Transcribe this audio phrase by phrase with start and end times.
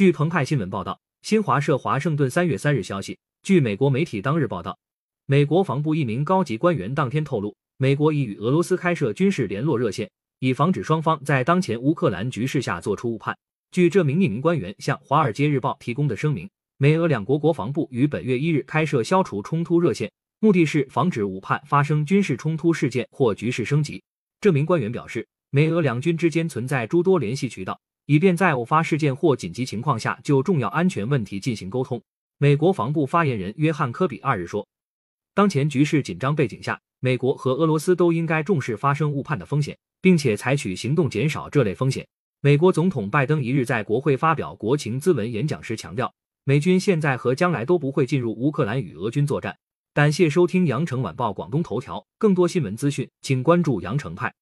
[0.00, 4.78] 据澎湃新闻报道，新华社华盛顿三月三日消息，据美国媒体当日报道，
[5.26, 13.36] 美国防部一名高级官员当天透露，美国已与俄罗斯开设军事联络热线，以防止双方在当前乌克兰局势下做出误判。
[13.72, 16.48] 据这名匿名官员向《华尔街日报》提供的声明，
[16.78, 24.02] 美俄两国国防部于本月一日开设消除冲突热线，目的是防止误判发生军事冲突事件或局势升级。
[24.40, 27.78] 这名官员表示，美俄两军之间存在诸多联系渠道。
[28.10, 32.02] 以便在偶发事件或紧急情况下就重要安全问题进行沟通。
[32.38, 34.66] 美国防部发言人约翰·科比二日说
[35.32, 42.04] ：“当前局势紧张背景下，美国和俄罗斯都应该重视发生误判的风险，并且采取行动减少这类风险。”
[42.42, 49.56] 美国总统拜登一日在国会发表国情咨文演讲时强调，美军现在和将来都不会进入乌克兰与俄军作战。
[49.94, 54.34] 感谢收听羊城晚报广东头条，更多新闻资讯，请关注羊城派。